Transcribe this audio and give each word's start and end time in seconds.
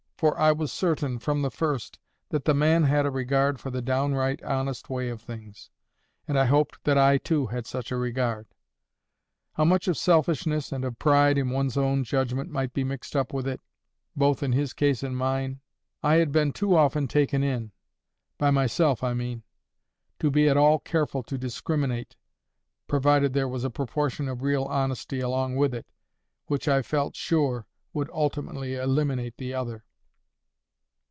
For 0.21 0.39
I 0.39 0.51
was 0.51 0.71
certain, 0.71 1.17
from 1.17 1.41
the 1.41 1.49
first, 1.49 1.97
that 2.29 2.45
the 2.45 2.53
man 2.53 2.83
had 2.83 3.07
a 3.07 3.09
regard 3.09 3.59
for 3.59 3.71
the 3.71 3.81
downright, 3.81 4.39
honest 4.43 4.87
way 4.87 5.09
of 5.09 5.19
things, 5.19 5.71
and 6.27 6.37
I 6.37 6.45
hoped 6.45 6.83
that 6.83 6.95
I 6.95 7.17
too 7.17 7.47
had 7.47 7.65
such 7.65 7.91
a 7.91 7.97
regard. 7.97 8.45
How 9.53 9.65
much 9.65 9.87
of 9.87 9.97
selfishness 9.97 10.71
and 10.71 10.85
of 10.85 10.99
pride 10.99 11.39
in 11.39 11.49
one's 11.49 11.75
own 11.75 12.03
judgment 12.03 12.51
might 12.51 12.71
be 12.71 12.83
mixed 12.83 13.15
up 13.15 13.33
with 13.33 13.47
it, 13.47 13.61
both 14.15 14.43
in 14.43 14.51
his 14.51 14.73
case 14.73 15.01
and 15.01 15.17
mine, 15.17 15.59
I 16.03 16.17
had 16.17 16.31
been 16.31 16.53
too 16.53 16.75
often 16.77 17.07
taken 17.07 17.41
in—by 17.43 18.51
myself, 18.51 19.03
I 19.03 19.15
mean—to 19.15 20.29
be 20.29 20.47
at 20.47 20.55
all 20.55 20.77
careful 20.77 21.23
to 21.23 21.35
discriminate, 21.39 22.15
provided 22.87 23.33
there 23.33 23.47
was 23.49 23.63
a 23.63 23.71
proportion 23.71 24.27
of 24.27 24.43
real 24.43 24.65
honesty 24.65 25.19
along 25.19 25.55
with 25.55 25.73
it, 25.73 25.87
which, 26.45 26.67
I 26.67 26.83
felt 26.83 27.15
sure, 27.15 27.65
would 27.91 28.11
ultimately 28.13 28.75
eliminate 28.75 29.37
the 29.37 29.55
other. 29.55 29.83